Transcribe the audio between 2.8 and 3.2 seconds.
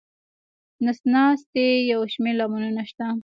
شته.